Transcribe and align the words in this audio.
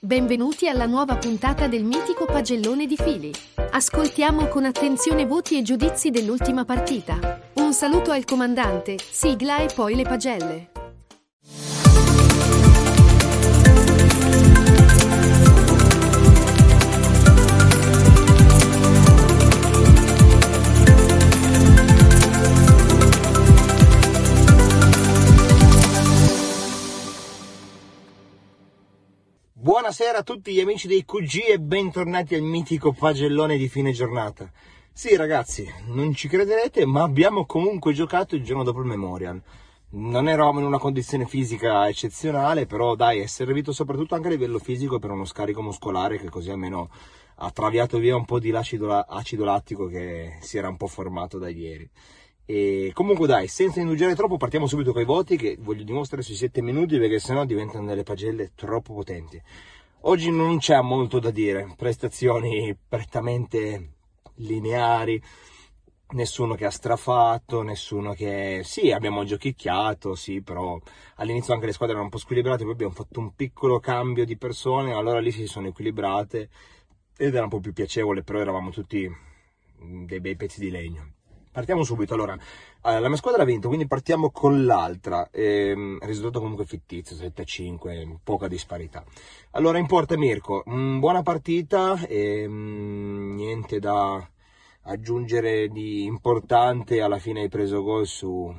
Benvenuti 0.00 0.68
alla 0.68 0.86
nuova 0.86 1.14
puntata 1.18 1.68
del 1.68 1.84
mitico 1.84 2.24
pagellone 2.24 2.86
di 2.86 2.96
fili. 2.96 3.30
Ascoltiamo 3.70 4.48
con 4.48 4.64
attenzione 4.64 5.24
voti 5.24 5.56
e 5.56 5.62
giudizi 5.62 6.10
dell'ultima 6.10 6.64
partita. 6.64 7.40
Un 7.54 7.72
saluto 7.72 8.10
al 8.10 8.24
comandante, 8.24 8.96
sigla 8.98 9.58
e 9.58 9.70
poi 9.72 9.94
le 9.94 10.02
pagelle. 10.02 10.71
Buonasera 29.94 30.20
a 30.20 30.22
tutti 30.22 30.54
gli 30.54 30.60
amici 30.60 30.88
dei 30.88 31.04
QG 31.04 31.50
e 31.50 31.60
bentornati 31.60 32.34
al 32.34 32.40
mitico 32.40 32.94
pagellone 32.94 33.58
di 33.58 33.68
fine 33.68 33.92
giornata. 33.92 34.50
Sì 34.90 35.14
ragazzi, 35.16 35.70
non 35.88 36.14
ci 36.14 36.28
crederete, 36.28 36.86
ma 36.86 37.02
abbiamo 37.02 37.44
comunque 37.44 37.92
giocato 37.92 38.34
il 38.34 38.42
giorno 38.42 38.62
dopo 38.62 38.80
il 38.80 38.86
Memorial. 38.86 39.38
Non 39.90 40.30
eravamo 40.30 40.60
in 40.60 40.64
una 40.64 40.78
condizione 40.78 41.26
fisica 41.26 41.86
eccezionale, 41.86 42.64
però 42.64 42.94
dai, 42.94 43.20
è 43.20 43.26
servito 43.26 43.70
soprattutto 43.72 44.14
anche 44.14 44.28
a 44.28 44.30
livello 44.30 44.58
fisico 44.58 44.98
per 44.98 45.10
uno 45.10 45.26
scarico 45.26 45.60
muscolare 45.60 46.16
che 46.16 46.30
così 46.30 46.48
almeno 46.48 46.88
ha 47.34 47.50
traviato 47.50 47.98
via 47.98 48.16
un 48.16 48.24
po' 48.24 48.38
di 48.38 48.48
l'acido 48.48 48.86
la- 48.86 49.04
acido 49.06 49.44
lattico 49.44 49.88
che 49.88 50.38
si 50.40 50.56
era 50.56 50.70
un 50.70 50.78
po' 50.78 50.86
formato 50.86 51.36
da 51.36 51.50
ieri. 51.50 51.86
E 52.46 52.92
comunque 52.94 53.26
dai, 53.26 53.46
senza 53.46 53.80
indugiare 53.80 54.14
troppo, 54.14 54.38
partiamo 54.38 54.66
subito 54.66 54.92
con 54.92 55.02
i 55.02 55.04
voti 55.04 55.36
che 55.36 55.58
voglio 55.60 55.84
dimostrare 55.84 56.22
sui 56.22 56.34
7 56.34 56.62
minuti 56.62 56.98
perché 56.98 57.18
sennò 57.18 57.44
diventano 57.44 57.84
delle 57.84 58.04
pagelle 58.04 58.52
troppo 58.54 58.94
potenti. 58.94 59.40
Oggi 60.04 60.32
non 60.32 60.58
c'è 60.58 60.80
molto 60.80 61.20
da 61.20 61.30
dire, 61.30 61.74
prestazioni 61.76 62.76
prettamente 62.88 63.92
lineari, 64.36 65.22
nessuno 66.14 66.56
che 66.56 66.64
ha 66.64 66.70
strafatto, 66.70 67.62
nessuno 67.62 68.12
che... 68.12 68.62
Sì, 68.64 68.90
abbiamo 68.90 69.22
giochicchiato, 69.22 70.16
sì, 70.16 70.42
però 70.42 70.76
all'inizio 71.16 71.54
anche 71.54 71.66
le 71.66 71.72
squadre 71.72 71.94
erano 71.94 72.08
un 72.08 72.16
po' 72.16 72.20
squilibrate, 72.20 72.64
poi 72.64 72.72
abbiamo 72.72 72.92
fatto 72.92 73.20
un 73.20 73.32
piccolo 73.36 73.78
cambio 73.78 74.24
di 74.24 74.36
persone, 74.36 74.92
allora 74.92 75.20
lì 75.20 75.30
si 75.30 75.46
sono 75.46 75.68
equilibrate 75.68 76.48
ed 77.16 77.34
era 77.34 77.44
un 77.44 77.50
po' 77.50 77.60
più 77.60 77.72
piacevole, 77.72 78.24
però 78.24 78.40
eravamo 78.40 78.70
tutti 78.70 79.08
mm, 79.08 80.04
dei 80.04 80.20
bei 80.20 80.34
pezzi 80.34 80.58
di 80.58 80.70
legno. 80.70 81.12
Partiamo 81.52 81.84
subito, 81.84 82.14
allora, 82.14 82.34
la 82.80 83.08
mia 83.08 83.16
squadra 83.16 83.42
ha 83.42 83.44
vinto, 83.44 83.68
quindi 83.68 83.86
partiamo 83.86 84.30
con 84.30 84.64
l'altra, 84.64 85.28
ehm, 85.30 85.98
risultato 86.00 86.40
comunque 86.40 86.64
fittizio, 86.64 87.14
7-5, 87.14 88.20
poca 88.24 88.48
disparità. 88.48 89.04
Allora, 89.50 89.76
in 89.76 89.86
porta 89.86 90.16
Mirko, 90.16 90.64
mm, 90.66 90.98
buona 90.98 91.22
partita, 91.22 92.00
ehm, 92.06 93.34
niente 93.34 93.78
da 93.80 94.26
aggiungere 94.84 95.68
di 95.68 96.04
importante, 96.04 97.02
alla 97.02 97.18
fine 97.18 97.42
hai 97.42 97.48
preso 97.50 97.82
gol 97.82 98.06
su 98.06 98.50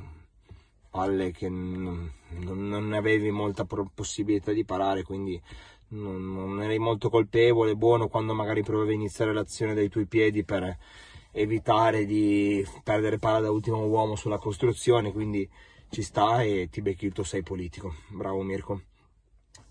palle 0.90 1.32
che 1.32 1.50
non, 1.50 2.12
non- 2.30 2.94
avevi 2.94 3.32
molta 3.32 3.66
possibilità 3.66 4.52
di 4.52 4.64
parare, 4.66 5.02
quindi 5.04 5.42
non, 5.90 6.32
non 6.32 6.62
eri 6.62 6.78
molto 6.78 7.10
colpevole, 7.10 7.76
buono 7.76 8.08
quando 8.08 8.34
magari 8.36 8.62
provavi 8.64 8.92
a 8.92 8.96
iniziare 8.96 9.34
l'azione 9.34 9.74
dai 9.74 9.90
tuoi 9.90 10.06
piedi 10.06 10.44
per 10.44 10.78
evitare 11.34 12.06
di 12.06 12.66
perdere 12.84 13.18
palla 13.18 13.42
da 13.42 13.52
ultimo 13.52 13.86
uomo 13.86 14.16
sulla 14.16 14.38
costruzione, 14.38 15.12
quindi 15.12 15.50
ci 15.90 16.02
sta 16.02 16.42
e 16.42 16.70
ti 16.72 16.82
becchi 16.82 17.06
il 17.06 17.12
tuo 17.12 17.24
6 17.24 17.44
politico. 17.44 17.94
Bravo 18.10 18.42
Mirko. 18.42 18.82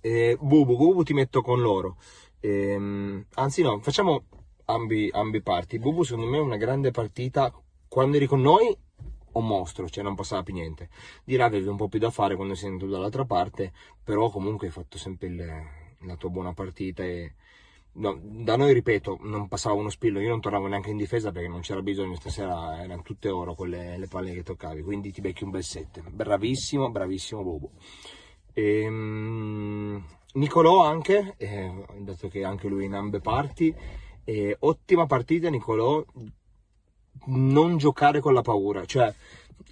E 0.00 0.37
Bubu, 0.41 0.77
Bubu 0.77 1.03
ti 1.03 1.15
metto 1.15 1.41
con 1.41 1.61
loro. 1.61 1.97
Ehm, 2.41 3.25
anzi 3.34 3.62
no, 3.62 3.81
facciamo 3.81 4.25
ambi, 4.67 5.09
ambi 5.12 5.41
parti. 5.41 5.78
Bubu 5.78 6.03
secondo 6.03 6.28
me 6.28 6.39
è 6.39 6.41
una 6.41 6.56
grande 6.56 6.91
partita. 6.91 7.53
Quando 7.89 8.17
eri 8.17 8.27
con 8.27 8.41
noi, 8.41 8.77
un 9.33 9.47
mostro, 9.47 9.89
cioè 9.89 10.03
non 10.03 10.15
passava 10.15 10.43
più 10.43 10.55
niente. 10.55 10.89
Di 11.25 11.37
là 11.37 11.44
avevi 11.44 11.69
un 11.69 11.77
po' 11.77 11.89
più 11.89 11.99
da 11.99 12.11
fare 12.11 12.37
quando 12.37 12.55
sei 12.55 12.71
andato 12.71 12.91
dall'altra 12.91 13.25
parte, 13.25 13.73
però 14.03 14.29
comunque 14.31 14.67
hai 14.67 14.73
fatto 14.73 14.99
sempre 14.99 15.29
il- 15.29 15.62
la 16.05 16.17
tua 16.17 16.31
buona 16.31 16.53
partita 16.53 17.05
e 17.05 17.34
no, 17.95 18.19
da 18.23 18.57
noi 18.57 18.73
ripeto 18.73 19.19
non 19.23 19.49
passava 19.49 19.75
uno 19.75 19.89
spillo. 19.91 20.21
Io 20.21 20.29
non 20.29 20.41
tornavo 20.41 20.67
neanche 20.67 20.91
in 20.91 20.97
difesa 20.97 21.31
perché 21.33 21.49
non 21.49 21.61
c'era 21.61 21.83
bisogno. 21.83 22.15
Stasera 22.17 22.83
erano 22.83 23.03
tutte 23.03 23.29
oro 23.29 23.55
quelle 23.55 23.97
le 23.99 24.07
palle 24.07 24.33
che 24.33 24.43
toccavi. 24.43 24.83
Quindi 24.83 25.13
ti 25.13 25.21
becchi 25.21 25.45
un 25.45 25.51
bel 25.51 25.65
set 25.65 26.03
bravissimo 26.09 26.91
bravissimo 26.91 27.43
Bobo. 27.43 27.71
Ehm, 28.55 30.05
Nicolò 30.35 30.83
anche 30.83 31.35
eh, 31.37 31.85
dato 31.99 32.29
che 32.29 32.45
anche 32.45 32.69
lui 32.69 32.87
in 32.87 32.95
ambe 32.95 33.21
parti. 33.21 33.75
Eh, 34.25 34.57
ottima 34.61 35.07
partita 35.07 35.51
Nicolò 35.51 36.03
non 37.27 37.77
giocare 37.77 38.21
con 38.21 38.34
la 38.34 38.43
paura 38.43 38.84
cioè 38.84 39.15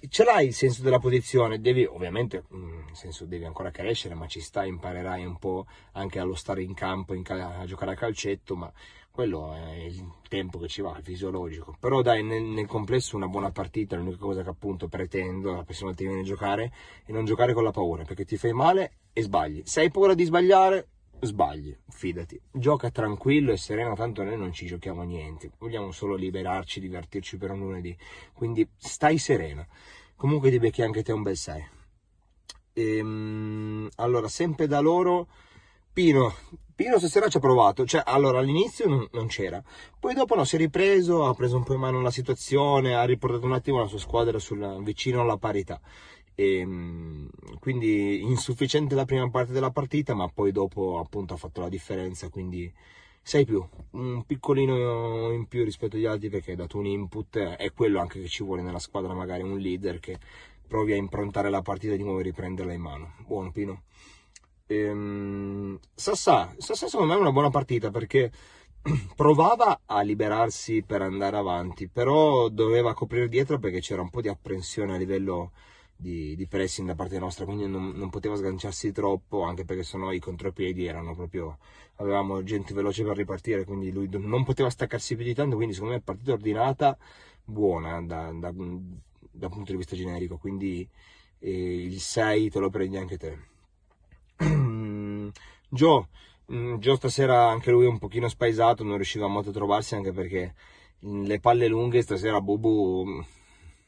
ce 0.09 0.23
l'hai 0.23 0.47
il 0.47 0.53
senso 0.53 0.81
della 0.81 0.99
posizione, 0.99 1.59
devi 1.59 1.85
ovviamente, 1.85 2.45
mm, 2.53 2.85
nel 2.85 2.95
senso 2.95 3.25
devi 3.25 3.45
ancora 3.45 3.71
crescere, 3.71 4.15
ma 4.15 4.27
ci 4.27 4.39
stai, 4.39 4.69
imparerai 4.69 5.25
un 5.25 5.37
po' 5.37 5.65
anche 5.93 6.19
allo 6.19 6.35
stare 6.35 6.63
in 6.63 6.73
campo, 6.73 7.13
in 7.13 7.23
a 7.27 7.65
giocare 7.65 7.91
a 7.91 7.95
calcetto, 7.95 8.55
ma 8.55 8.71
quello 9.11 9.53
è 9.53 9.73
il 9.73 10.13
tempo 10.27 10.57
che 10.57 10.67
ci 10.67 10.81
va, 10.81 10.95
il 10.97 11.03
fisiologico. 11.03 11.75
Però 11.79 12.01
dai, 12.01 12.23
nel, 12.23 12.43
nel 12.43 12.65
complesso 12.65 13.15
una 13.15 13.27
buona 13.27 13.51
partita, 13.51 13.95
l'unica 13.95 14.17
cosa 14.17 14.41
che 14.43 14.49
appunto 14.49 14.87
pretendo 14.87 15.53
la 15.53 15.63
prossima 15.63 15.89
volta 15.89 16.03
che 16.03 16.07
vieni 16.07 16.23
a 16.23 16.27
giocare 16.27 16.71
è 17.05 17.11
non 17.11 17.25
giocare 17.25 17.53
con 17.53 17.63
la 17.63 17.71
paura, 17.71 18.03
perché 18.03 18.25
ti 18.25 18.37
fai 18.37 18.53
male 18.53 18.93
e 19.13 19.21
sbagli. 19.21 19.61
Se 19.65 19.81
hai 19.81 19.91
paura 19.91 20.13
di 20.13 20.23
sbagliare, 20.23 20.87
sbagli, 21.21 21.75
fidati. 21.89 22.39
Gioca 22.51 22.91
tranquillo 22.91 23.51
e 23.51 23.57
sereno, 23.57 23.95
tanto 23.95 24.23
noi 24.23 24.37
non 24.37 24.51
ci 24.51 24.65
giochiamo 24.65 25.03
niente, 25.03 25.51
vogliamo 25.57 25.91
solo 25.91 26.15
liberarci, 26.15 26.79
divertirci 26.79 27.37
per 27.37 27.51
un 27.51 27.59
lunedì. 27.59 27.95
Quindi 28.33 28.67
stai 28.75 29.17
sereno. 29.17 29.67
Comunque 30.15 30.49
ti 30.49 30.59
becchi 30.59 30.81
anche 30.81 31.03
te 31.03 31.11
un 31.11 31.23
bel 31.23 31.37
6. 31.37 31.69
Ehm, 32.73 33.89
allora, 33.95 34.27
sempre 34.27 34.67
da 34.67 34.79
loro, 34.79 35.27
Pino. 35.93 36.33
Pino 36.73 36.97
stasera 36.97 37.27
ci 37.27 37.37
ha 37.37 37.39
provato, 37.41 37.85
cioè 37.85 38.01
allora 38.05 38.39
all'inizio 38.39 38.87
non, 38.87 39.05
non 39.11 39.27
c'era, 39.27 39.61
poi 39.99 40.15
dopo 40.15 40.33
no, 40.35 40.45
si 40.45 40.55
è 40.55 40.57
ripreso, 40.57 41.25
ha 41.25 41.33
preso 41.35 41.57
un 41.57 41.63
po' 41.63 41.73
in 41.73 41.79
mano 41.79 42.01
la 42.01 42.09
situazione, 42.09 42.95
ha 42.95 43.03
riportato 43.03 43.45
un 43.45 43.53
attimo 43.53 43.79
la 43.79 43.87
sua 43.87 43.99
squadra 43.99 44.39
sul- 44.39 44.81
vicino 44.81 45.21
alla 45.21 45.37
parità. 45.37 45.79
Ehm, 46.35 47.29
quindi 47.59 48.21
insufficiente 48.21 48.95
la 48.95 49.05
prima 49.05 49.29
parte 49.29 49.51
della 49.51 49.71
partita, 49.71 50.13
ma 50.13 50.27
poi 50.27 50.51
dopo 50.51 50.99
appunto 50.99 51.33
ha 51.33 51.37
fatto 51.37 51.61
la 51.61 51.69
differenza, 51.69 52.29
quindi 52.29 52.71
6 53.21 53.45
più, 53.45 53.63
un 53.91 54.23
piccolino 54.25 55.31
in 55.31 55.45
più 55.47 55.63
rispetto 55.63 55.95
agli 55.95 56.05
altri 56.05 56.29
perché 56.29 56.51
hai 56.51 56.57
dato 56.57 56.77
un 56.77 56.85
input, 56.85 57.37
è 57.37 57.71
quello 57.73 57.99
anche 57.99 58.19
che 58.21 58.27
ci 58.27 58.43
vuole 58.43 58.61
nella 58.61 58.79
squadra, 58.79 59.13
magari 59.13 59.43
un 59.43 59.57
leader 59.59 59.99
che 59.99 60.17
provi 60.67 60.93
a 60.93 60.95
improntare 60.95 61.49
la 61.49 61.61
partita 61.61 61.95
di 61.95 62.03
nuovo 62.03 62.19
e 62.19 62.23
riprenderla 62.23 62.73
in 62.73 62.81
mano. 62.81 63.13
Buono 63.27 63.51
Pino. 63.51 63.83
Ehm, 64.67 65.77
Sassà, 65.93 66.55
Sassà 66.57 66.87
secondo 66.87 67.11
me 67.11 67.19
è 67.19 67.21
una 67.21 67.31
buona 67.33 67.49
partita 67.49 67.91
perché 67.91 68.31
provava 69.15 69.81
a 69.85 70.01
liberarsi 70.01 70.81
per 70.83 71.01
andare 71.01 71.37
avanti, 71.37 71.87
però 71.87 72.47
doveva 72.49 72.93
coprire 72.93 73.27
dietro 73.27 73.59
perché 73.59 73.81
c'era 73.81 74.01
un 74.01 74.09
po' 74.09 74.21
di 74.21 74.29
apprensione 74.29 74.93
a 74.95 74.97
livello 74.97 75.51
di, 76.01 76.35
di 76.35 76.47
pressing 76.47 76.87
da 76.87 76.95
parte 76.95 77.19
nostra, 77.19 77.45
quindi 77.45 77.67
non, 77.67 77.89
non 77.89 78.09
poteva 78.09 78.35
sganciarsi 78.35 78.91
troppo, 78.91 79.43
anche 79.43 79.65
perché 79.65 79.83
sennò 79.83 80.11
i 80.11 80.19
contropiedi 80.19 80.85
erano 80.85 81.13
proprio, 81.13 81.59
avevamo 81.97 82.41
gente 82.43 82.73
veloce 82.73 83.03
per 83.03 83.15
ripartire, 83.15 83.65
quindi 83.65 83.91
lui 83.91 84.09
non 84.11 84.43
poteva 84.43 84.69
staccarsi 84.69 85.15
più 85.15 85.23
di 85.23 85.35
tanto, 85.35 85.55
quindi 85.55 85.73
secondo 85.75 85.93
me 85.93 86.01
partita 86.01 86.31
ordinata, 86.33 86.97
buona 87.43 88.01
da, 88.01 88.31
da- 88.31 88.51
dal 88.51 89.49
punto 89.49 89.71
di 89.71 89.77
vista 89.77 89.95
generico, 89.95 90.37
quindi 90.37 90.87
eh, 91.39 91.83
il 91.85 91.99
6 91.99 92.49
te 92.49 92.59
lo 92.59 92.69
prendi 92.69 92.97
anche 92.97 93.17
te. 93.17 93.49
Joe, 95.69 96.07
mm, 96.51 96.75
Joe 96.77 96.95
stasera 96.95 97.47
anche 97.49 97.71
lui 97.71 97.85
un 97.85 97.99
pochino 97.99 98.27
spaesato, 98.27 98.83
non 98.83 98.95
riusciva 98.95 99.27
molto 99.27 99.51
a 99.51 99.53
trovarsi 99.53 99.95
anche 99.95 100.11
perché 100.11 100.55
mm, 101.05 101.25
le 101.25 101.39
palle 101.39 101.67
lunghe 101.67 102.01
stasera 102.01 102.41
Bubu 102.41 103.05
mm, 103.05 103.19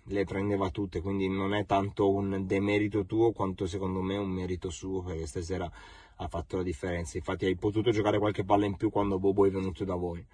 le 0.07 0.25
prendeva 0.25 0.69
tutte, 0.69 1.01
quindi 1.01 1.27
non 1.29 1.53
è 1.53 1.65
tanto 1.65 2.09
un 2.11 2.45
demerito 2.45 3.05
tuo 3.05 3.31
quanto 3.31 3.67
secondo 3.67 4.01
me 4.01 4.17
un 4.17 4.29
merito 4.29 4.69
suo 4.69 5.01
perché 5.01 5.25
stasera 5.25 5.71
ha 6.17 6.27
fatto 6.27 6.57
la 6.57 6.63
differenza. 6.63 7.17
Infatti 7.17 7.45
hai 7.45 7.55
potuto 7.55 7.91
giocare 7.91 8.19
qualche 8.19 8.44
palla 8.44 8.65
in 8.65 8.75
più 8.75 8.89
quando 8.89 9.19
Bobo 9.19 9.45
è 9.45 9.51
venuto 9.51 9.83
da 9.85 9.95
voi. 9.95 10.25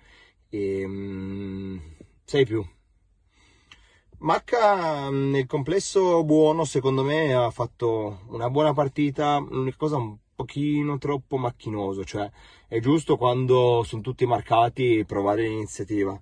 E, 0.50 0.84
mm, 0.88 1.78
sei 2.24 2.46
più. 2.46 2.66
Macca 4.20 5.10
nel 5.10 5.46
complesso 5.46 6.24
buono, 6.26 6.66
secondo 6.66 7.04
me 7.04 7.34
ha 7.34 7.50
fatto 7.52 8.22
una 8.28 8.50
buona 8.50 8.74
partita, 8.74 9.38
l'unica 9.40 9.78
cosa 9.78 9.96
un 9.96 10.18
pochino 10.36 10.98
troppo 10.98 11.38
macchinoso, 11.38 12.04
cioè 12.04 12.30
è 12.68 12.80
giusto 12.80 13.16
quando 13.18 13.84
sono 13.86 14.02
tutti 14.02 14.26
marcati 14.26 15.06
provare 15.06 15.44
l'iniziativa, 15.44 16.20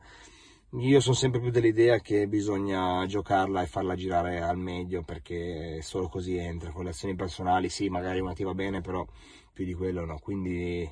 Io 0.71 0.99
sono 0.99 1.15
sempre 1.15 1.39
più 1.39 1.49
dell'idea 1.49 1.99
che 1.99 2.27
bisogna 2.27 3.05
giocarla 3.05 3.61
e 3.61 3.67
farla 3.67 3.95
girare 3.95 4.41
al 4.41 4.57
meglio 4.57 5.01
perché 5.01 5.81
solo 5.81 6.09
così 6.09 6.35
entra. 6.35 6.71
Con 6.71 6.83
le 6.83 6.89
azioni 6.89 7.15
personali 7.15 7.69
sì, 7.69 7.87
magari 7.87 8.19
una 8.19 8.33
ti 8.33 8.43
va 8.43 8.53
bene, 8.53 8.81
però 8.81 9.05
più 9.53 9.63
di 9.63 9.73
quello 9.73 10.03
no. 10.03 10.19
Quindi 10.19 10.87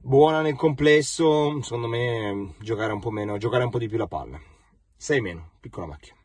buona 0.00 0.40
nel 0.40 0.56
complesso, 0.56 1.60
secondo 1.62 1.88
me 1.88 2.54
giocare 2.58 2.94
un 2.94 3.00
po' 3.00 3.10
meno, 3.10 3.36
giocare 3.36 3.64
un 3.64 3.70
po' 3.70 3.78
di 3.78 3.88
più 3.88 3.98
la 3.98 4.06
palla. 4.06 4.40
6 4.96 5.20
meno, 5.20 5.50
piccola 5.60 5.86
macchina. 5.86 6.16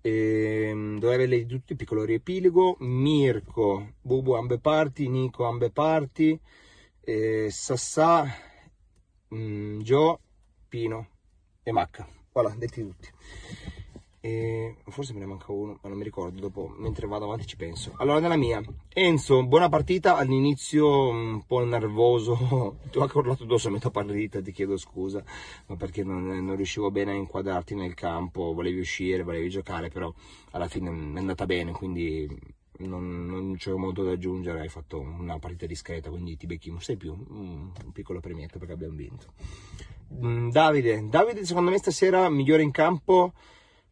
E, 0.00 0.72
dove 0.98 1.14
averle 1.14 1.36
di 1.36 1.46
tutti, 1.46 1.76
piccolo 1.76 2.04
riepilogo, 2.04 2.76
Mirko, 2.80 3.92
Bubu 4.00 4.32
ambe 4.32 4.58
parti, 4.58 5.08
Nico 5.08 5.44
ambe 5.44 5.70
parti, 5.70 6.40
eh, 7.02 7.48
Sassà, 7.50 8.24
mm, 9.34 9.80
Gio, 9.80 10.20
Pino 10.70 11.08
e 11.64 11.72
Macca. 11.72 12.06
Voilà, 12.32 12.54
detti 12.56 12.80
tutti. 12.80 13.08
E 14.22 14.76
forse 14.86 15.14
me 15.14 15.18
ne 15.18 15.26
manca 15.26 15.50
uno, 15.50 15.78
ma 15.82 15.88
non 15.88 15.98
mi 15.98 16.04
ricordo. 16.04 16.38
Dopo, 16.40 16.68
mentre 16.78 17.08
vado 17.08 17.24
avanti, 17.24 17.46
ci 17.46 17.56
penso. 17.56 17.94
Allora, 17.96 18.20
nella 18.20 18.36
mia, 18.36 18.62
Enzo, 18.92 19.44
buona 19.44 19.68
partita. 19.68 20.16
All'inizio 20.16 21.08
un 21.08 21.44
po' 21.44 21.64
nervoso, 21.64 22.78
ti 22.88 22.98
ho 22.98 23.02
anche 23.02 23.18
urlato 23.18 23.42
addosso 23.42 23.66
a 23.68 23.72
metà 23.72 23.90
partita. 23.90 24.40
Ti 24.40 24.52
chiedo 24.52 24.76
scusa, 24.76 25.24
ma 25.66 25.76
perché 25.76 26.04
non, 26.04 26.24
non 26.24 26.54
riuscivo 26.54 26.90
bene 26.92 27.10
a 27.10 27.14
inquadrarti 27.14 27.74
nel 27.74 27.94
campo. 27.94 28.52
Volevi 28.52 28.78
uscire, 28.78 29.24
volevi 29.24 29.50
giocare, 29.50 29.88
però 29.88 30.12
alla 30.52 30.68
fine 30.68 30.88
è 30.88 31.18
andata 31.18 31.46
bene. 31.46 31.72
Quindi 31.72 32.28
non, 32.78 33.26
non 33.26 33.56
c'è 33.56 33.72
molto 33.72 34.04
da 34.04 34.12
aggiungere. 34.12 34.60
Hai 34.60 34.68
fatto 34.68 35.00
una 35.00 35.38
partita 35.40 35.66
discreta, 35.66 36.10
quindi 36.10 36.36
ti 36.36 36.46
becchi 36.46 36.70
un 36.70 36.80
6 36.80 36.96
più, 36.96 37.12
un 37.30 37.72
piccolo 37.92 38.20
premietto 38.20 38.58
perché 38.58 38.74
abbiamo 38.74 38.94
vinto. 38.94 39.32
Mm, 40.12 40.50
Davide, 40.50 41.08
Davide, 41.08 41.44
secondo 41.44 41.70
me 41.70 41.78
stasera 41.78 42.28
migliore 42.28 42.62
in 42.62 42.72
campo 42.72 43.32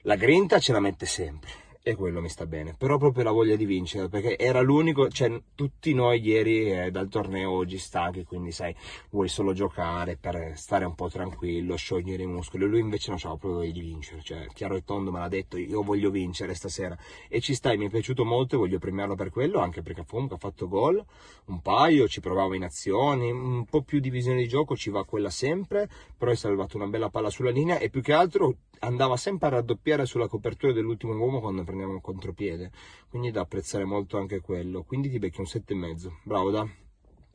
la 0.03 0.17
grinta 0.17 0.59
ce 0.59 0.73
la 0.73 0.81
mette 0.81 1.07
sempre 1.07 1.68
e 1.89 1.95
quello 1.95 2.21
mi 2.21 2.29
sta 2.29 2.45
bene, 2.45 2.75
però 2.77 2.99
proprio 2.99 3.25
la 3.25 3.31
voglia 3.31 3.57
di 3.57 3.65
vincere, 3.65 4.11
perché 4.11 4.37
era 4.37 4.61
l'unico, 4.61 5.09
cioè 5.09 5.41
tutti 5.55 5.95
noi 5.95 6.21
ieri 6.21 6.71
eh, 6.71 6.91
dal 6.91 7.09
torneo 7.09 7.51
oggi 7.51 7.79
stanchi, 7.79 8.25
quindi 8.25 8.53
sai, 8.53 8.75
vuoi 9.09 9.29
solo 9.29 9.55
giocare 9.55 10.19
per 10.21 10.53
stare 10.57 10.85
un 10.85 10.95
po' 10.95 11.09
tranquillo, 11.09 11.77
sciogliere 11.77 12.25
i 12.25 12.27
muscoli, 12.27 12.67
lui 12.67 12.81
invece 12.81 13.09
non 13.09 13.19
c'aveva 13.19 13.39
proprio 13.39 13.61
voglia 13.61 13.73
di 13.73 13.81
vincere, 13.81 14.21
cioè 14.21 14.47
chiaro 14.53 14.77
e 14.77 14.85
tondo 14.85 15.11
me 15.11 15.19
l'ha 15.19 15.29
detto, 15.29 15.57
io 15.57 15.83
voglio 15.83 16.11
vincere 16.11 16.53
stasera. 16.53 16.95
E 17.27 17.41
ci 17.41 17.55
stai, 17.55 17.79
mi 17.79 17.87
è 17.87 17.89
piaciuto 17.89 18.23
molto 18.23 18.57
e 18.57 18.59
voglio 18.59 18.79
premiarlo 18.79 19.15
per 19.15 19.31
quello, 19.31 19.61
anche 19.61 19.81
perché 19.81 20.05
comunque 20.07 20.37
ha 20.37 20.39
fatto 20.39 20.69
gol, 20.69 21.03
un 21.47 21.63
paio, 21.63 22.07
ci 22.07 22.21
provava 22.21 22.55
in 22.55 22.65
azioni, 22.65 23.31
un 23.31 23.65
po' 23.65 23.81
più 23.81 23.99
di 23.99 24.11
visione 24.11 24.43
di 24.43 24.49
gioco 24.49 24.77
ci 24.77 24.91
va 24.91 25.07
quella 25.07 25.31
sempre, 25.31 25.89
però 26.19 26.31
hai 26.31 26.37
salvato 26.37 26.77
una 26.77 26.87
bella 26.87 27.09
palla 27.09 27.31
sulla 27.31 27.51
linea 27.51 27.79
e 27.79 27.89
più 27.89 28.03
che 28.03 28.13
altro 28.13 28.57
andava 28.81 29.17
sempre 29.17 29.49
a 29.49 29.51
raddoppiare 29.51 30.07
sulla 30.07 30.29
copertura 30.29 30.73
dell'ultimo 30.73 31.15
uomo 31.15 31.41
quando 31.41 31.65
prendeva 31.65 31.78
un 31.85 32.01
contropiede, 32.01 32.71
quindi 33.09 33.31
da 33.31 33.43
apprezzare 33.43 33.85
molto 33.85 34.19
anche 34.19 34.41
quello. 34.41 34.83
Quindi 34.85 35.11
ti 35.11 35.19
becchi 35.19 35.41
un 35.41 35.47
7,5. 35.47 36.13
Bravo 36.25 36.51
da 36.51 36.69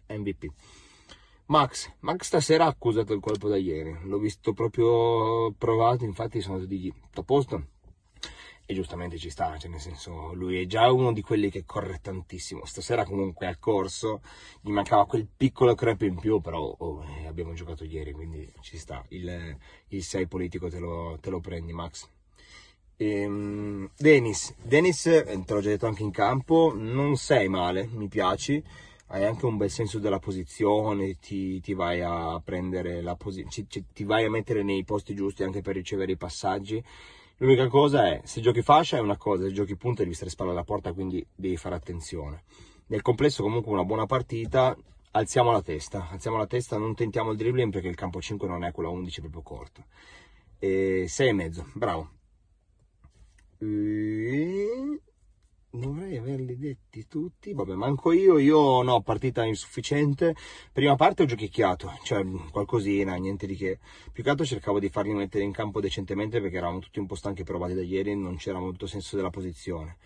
MVP. 0.10 0.52
Max, 1.48 1.92
Max 2.00 2.26
stasera 2.26 2.66
ha 2.66 2.68
accusato 2.68 3.14
il 3.14 3.20
colpo 3.20 3.50
da 3.50 3.58
ieri, 3.58 3.96
l'ho 4.04 4.18
visto 4.18 4.54
proprio 4.54 5.52
provato, 5.58 6.06
infatti 6.06 6.40
sono 6.40 6.56
andato 6.56 6.74
di 6.74 6.92
a 7.16 7.24
posto 7.24 7.68
e 8.66 8.74
giustamente 8.74 9.18
ci 9.18 9.30
sta, 9.30 9.58
cioè 9.58 9.70
nel 9.70 9.82
senso 9.82 10.34
lui 10.34 10.62
è 10.62 10.66
già 10.66 10.90
uno 10.90 11.12
di 11.12 11.22
quelli 11.22 11.50
che 11.50 11.66
corre 11.66 12.00
tantissimo, 12.02 12.66
stasera 12.66 13.04
comunque 13.04 13.48
ha 13.48 13.58
corso, 13.58 14.22
gli 14.62 14.72
mancava 14.72 15.06
quel 15.06 15.28
piccolo 15.28 15.76
crepe 15.76 16.06
in 16.06 16.16
più, 16.16 16.40
però 16.40 16.62
oh, 16.62 17.04
eh, 17.04 17.28
abbiamo 17.28 17.54
giocato 17.54 17.84
ieri, 17.84 18.14
quindi 18.14 18.50
ci 18.62 18.78
sta, 18.78 19.04
il, 19.10 19.58
il 19.90 20.04
6 20.04 20.28
politico 20.28 20.70
te 20.70 20.80
lo, 20.80 21.18
te 21.20 21.30
lo 21.30 21.42
prendi 21.42 21.74
Max. 21.74 22.10
Ehm, 22.98 23.90
Dennis, 23.98 24.56
Dennis, 24.62 25.06
eh, 25.08 25.24
te 25.46 25.54
l'ho 25.54 25.62
già 25.62 25.70
detto 25.70 25.88
anche 25.88 26.04
in 26.04 26.12
campo, 26.12 26.74
non 26.76 27.16
sei 27.16 27.48
male, 27.48 27.88
mi 27.92 28.08
piaci, 28.08 28.64
hai 29.08 29.26
anche 29.26 29.46
un 29.46 29.58
bel 29.58 29.70
senso 29.70 30.00
della 30.00 30.20
posizione, 30.20 31.18
ti, 31.20 31.60
ti 31.60 31.74
vai 31.74 32.02
a 32.02 32.40
prendere 32.44 33.02
la 33.02 33.16
posizione, 33.16 33.68
ti 33.94 34.04
vai 34.04 34.26
a 34.26 34.30
mettere 34.30 34.64
nei 34.64 34.84
posti 34.84 35.16
giusti 35.16 35.44
anche 35.44 35.62
per 35.62 35.76
ricevere 35.76 36.12
i 36.14 36.18
passaggi. 36.18 36.84
L'unica 37.38 37.68
cosa 37.68 38.08
è, 38.08 38.22
se 38.24 38.42
giochi 38.42 38.62
fascia 38.62 38.98
è 38.98 39.00
una 39.00 39.18
cosa, 39.18 39.44
se 39.44 39.52
giochi 39.52 39.76
punta 39.76 40.04
devi 40.04 40.16
stare 40.16 40.30
spalle 40.30 40.52
alla 40.52 40.64
porta, 40.64 40.94
quindi 40.94 41.26
devi 41.36 41.58
fare 41.58 41.76
attenzione. 41.76 42.44
Nel 42.88 43.02
complesso 43.02 43.44
comunque 43.44 43.72
una 43.72 43.84
buona 43.84 44.06
partita, 44.06 44.76
alziamo 45.12 45.52
la 45.52 45.62
testa, 45.62 46.10
alziamo 46.10 46.38
la 46.38 46.48
testa, 46.48 46.78
non 46.78 46.96
tentiamo 46.96 47.32
il 47.32 47.38
dribbling 47.38 47.72
perché 47.72 47.88
il 47.88 47.96
campo 47.96 48.22
5 48.22 48.48
non 48.48 48.64
è 48.64 48.72
quello 48.72 48.90
a 48.90 48.92
11 48.94 49.22
proprio 49.22 49.42
corto. 49.42 49.86
E 50.60 51.06
6 51.08 51.28
e 51.28 51.34
mezzo, 51.34 51.66
bravo. 51.74 52.22
E... 53.64 55.02
Dovrei 55.76 56.18
averli 56.18 56.56
detti 56.56 57.08
tutti, 57.08 57.52
vabbè, 57.52 57.74
manco 57.74 58.12
io, 58.12 58.38
io 58.38 58.84
no, 58.84 59.02
partita 59.02 59.44
insufficiente. 59.44 60.36
Prima 60.72 60.96
parte 60.96 61.24
ho 61.24 61.26
giochicchiato, 61.26 61.98
cioè 62.04 62.24
qualcosina, 62.52 63.16
niente 63.16 63.48
di 63.48 63.56
che. 63.56 63.80
Più 64.12 64.22
che 64.22 64.30
altro 64.30 64.46
cercavo 64.46 64.80
di 64.80 64.90
farli 64.90 65.14
mettere 65.14 65.44
in 65.44 65.52
campo 65.52 65.82
decentemente 65.82 66.40
perché 66.42 66.58
eravamo 66.58 66.78
tutti 66.78 67.00
un 67.00 67.08
po' 67.08 67.16
stanchi 67.16 67.44
provati 67.44 67.74
da 67.74 67.82
ieri 67.82 68.12
e 68.12 68.16
non 68.16 68.36
c'era 68.36 68.60
molto 68.60 68.86
senso 68.86 69.16
della 69.16 69.32
posizione. 69.32 69.98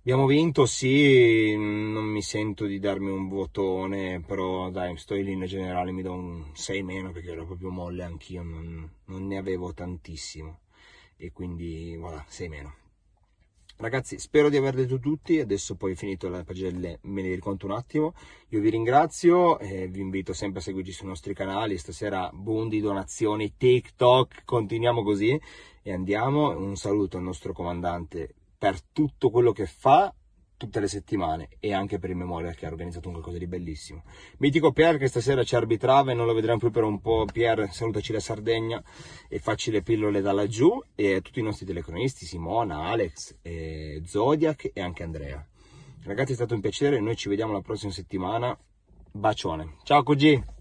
Abbiamo 0.00 0.26
vinto, 0.26 0.66
sì, 0.66 1.56
non 1.56 2.04
mi 2.04 2.20
sento 2.20 2.66
di 2.66 2.78
darmi 2.78 3.08
un 3.08 3.26
votone, 3.26 4.20
però 4.20 4.68
dai, 4.68 4.98
sto 4.98 5.14
in 5.14 5.24
linea 5.24 5.46
generale, 5.46 5.92
mi 5.92 6.02
do 6.02 6.12
un 6.12 6.44
6 6.52 6.82
meno 6.82 7.10
perché 7.10 7.30
ero 7.30 7.46
proprio 7.46 7.70
molle 7.70 8.02
anch'io, 8.02 8.42
non, 8.42 8.86
non 9.06 9.26
ne 9.26 9.38
avevo 9.38 9.72
tantissimo 9.72 10.58
e 11.18 11.32
quindi 11.32 11.94
voilà, 11.98 12.24
6 12.26 12.48
meno. 12.48 12.74
Ragazzi, 13.80 14.18
spero 14.18 14.48
di 14.48 14.56
aver 14.56 14.74
detto 14.74 14.98
tutti, 14.98 15.38
adesso 15.38 15.76
poi 15.76 15.94
finito 15.94 16.28
le 16.28 16.42
pagelle 16.42 16.98
me 17.02 17.22
ne 17.22 17.32
riconto 17.32 17.66
un 17.66 17.72
attimo. 17.72 18.12
Io 18.48 18.60
vi 18.60 18.70
ringrazio 18.70 19.58
e 19.60 19.86
vi 19.86 20.00
invito 20.00 20.32
sempre 20.32 20.58
a 20.58 20.62
seguirci 20.62 20.90
sui 20.90 21.06
nostri 21.06 21.32
canali, 21.32 21.78
stasera 21.78 22.28
Bundi, 22.32 22.80
donazioni, 22.80 23.54
TikTok, 23.56 24.42
continuiamo 24.44 25.04
così 25.04 25.40
e 25.82 25.92
andiamo. 25.92 26.58
Un 26.58 26.74
saluto 26.74 27.18
al 27.18 27.22
nostro 27.22 27.52
comandante 27.52 28.34
per 28.58 28.82
tutto 28.82 29.30
quello 29.30 29.52
che 29.52 29.66
fa 29.66 30.12
tutte 30.58 30.80
le 30.80 30.88
settimane 30.88 31.48
e 31.58 31.72
anche 31.72 31.98
per 31.98 32.10
il 32.10 32.16
Memorial 32.16 32.54
che 32.54 32.66
ha 32.66 32.68
organizzato 32.68 33.06
un 33.08 33.14
qualcosa 33.14 33.38
di 33.38 33.46
bellissimo. 33.46 34.02
Mitico 34.38 34.72
Pier 34.72 34.98
che 34.98 35.06
stasera 35.06 35.42
ci 35.44 35.56
arbitrava 35.56 36.10
e 36.10 36.14
non 36.14 36.26
lo 36.26 36.34
vedremo 36.34 36.58
più 36.58 36.70
per 36.70 36.82
un 36.82 37.00
po'. 37.00 37.24
Pier, 37.32 37.72
salutaci 37.72 38.12
la 38.12 38.20
Sardegna 38.20 38.82
e 39.28 39.38
facci 39.38 39.70
le 39.70 39.82
pillole 39.82 40.20
da 40.20 40.32
laggiù 40.32 40.82
e 40.94 41.14
a 41.14 41.20
tutti 41.22 41.40
i 41.40 41.42
nostri 41.42 41.64
telecronisti, 41.64 42.26
Simona, 42.26 42.88
Alex, 42.88 43.36
eh, 43.40 44.02
Zodiac 44.04 44.70
e 44.74 44.80
anche 44.82 45.02
Andrea. 45.02 45.42
Ragazzi 46.02 46.32
è 46.32 46.34
stato 46.34 46.54
un 46.54 46.60
piacere, 46.60 47.00
noi 47.00 47.16
ci 47.16 47.28
vediamo 47.28 47.52
la 47.52 47.62
prossima 47.62 47.92
settimana. 47.92 48.58
Bacione. 49.10 49.76
Ciao 49.84 50.02
Cugi! 50.02 50.57